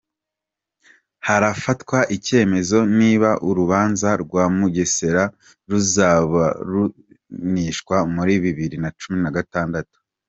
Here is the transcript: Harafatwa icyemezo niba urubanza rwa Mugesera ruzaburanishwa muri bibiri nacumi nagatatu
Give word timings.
Harafatwa 1.27 1.97
icyemezo 2.15 2.77
niba 2.99 3.29
urubanza 3.49 4.09
rwa 4.23 4.43
Mugesera 4.57 5.23
ruzaburanishwa 5.69 7.95
muri 8.15 8.33
bibiri 8.43 8.77
nacumi 8.83 9.17
nagatatu 9.25 9.97